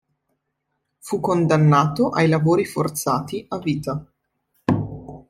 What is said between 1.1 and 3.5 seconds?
condannato ai lavori forzati